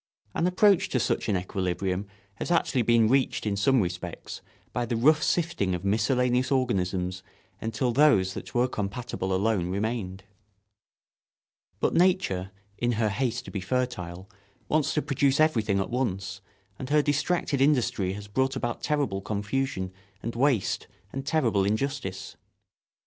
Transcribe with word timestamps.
An 0.33 0.47
approach 0.47 0.89
to 0.89 0.99
such 0.99 1.29
an 1.29 1.37
equilibrium 1.37 2.07
has 2.37 2.49
actually 2.49 2.81
been 2.81 3.07
reached 3.07 3.45
in 3.45 3.55
some 3.55 3.81
respects 3.81 4.41
by 4.73 4.83
the 4.83 4.95
rough 4.95 5.21
sifting 5.21 5.75
of 5.75 5.85
miscellaneous 5.85 6.51
organisms 6.51 7.21
until 7.61 7.91
those 7.91 8.33
that 8.33 8.55
were 8.55 8.67
compatible 8.67 9.31
alone 9.31 9.69
remained. 9.69 10.23
But 11.79 11.93
nature, 11.93 12.49
in 12.79 12.93
her 12.93 13.09
haste 13.09 13.45
to 13.45 13.51
be 13.51 13.61
fertile, 13.61 14.27
wants 14.67 14.91
to 14.95 15.03
produce 15.03 15.39
everything 15.39 15.79
at 15.79 15.91
once, 15.91 16.41
and 16.79 16.89
her 16.89 17.03
distracted 17.03 17.61
industry 17.61 18.13
has 18.13 18.27
brought 18.27 18.55
about 18.55 18.81
terrible 18.81 19.21
confusion 19.21 19.93
and 20.23 20.35
waste 20.35 20.87
and 21.13 21.27
terrible 21.27 21.63
injustice. 21.63 22.35